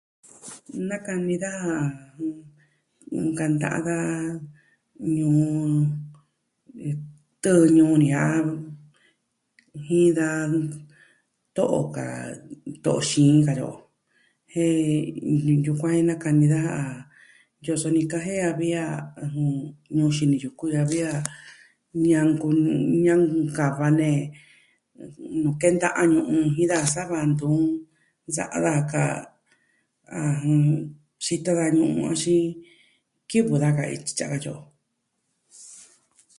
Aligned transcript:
Nakani 0.87 1.35
daja... 1.43 1.61
nkanta 3.25 3.69
da 3.87 3.97
ñuu 5.15 5.51
tɨɨn 7.43 7.71
ñuu 7.77 7.93
ni 8.01 8.07
a 8.23 8.25
jin 9.85 10.09
da... 10.19 10.27
to'o 11.55 11.79
ka 11.95 12.05
to'o 12.83 13.01
xiin 13.09 13.37
katyi 13.47 13.63
o. 13.73 13.75
Jen 15.43 15.59
yukuan 15.65 15.95
jen 15.97 16.07
nakani 16.09 16.45
daja 16.53 16.75
yosonikaje 17.65 18.33
a 18.49 18.51
vi 18.59 18.69
a... 18.83 18.87
ɨjɨn... 19.25 19.49
nuu 19.95 20.11
xini 20.15 20.35
yuku 20.43 20.65
a 20.81 20.83
vi 20.91 20.99
a 21.11 21.13
ñanku'u 22.09 22.51
nuu 22.61 22.81
ñanku'u 23.05 23.41
va 23.79 23.87
nee... 23.99 24.21
nkenta'an 25.49 26.07
ñu'un 26.15 26.45
jin 26.55 26.69
da 26.71 26.79
sava 26.93 27.17
ntɨɨn, 27.33 27.59
nsa'a 28.27 28.57
daja 28.65 28.83
ka... 28.91 29.03
ɨjɨn... 30.31 30.63
xito 31.25 31.51
da 31.59 31.65
nuu 31.77 31.95
axin 32.11 32.45
kivɨ 33.29 33.53
daja 33.63 33.77
ka 33.77 33.83
ityi 33.95 34.13
tyi 34.17 34.23
a 34.25 34.31
katyi 34.31 34.51
o. 34.57 34.59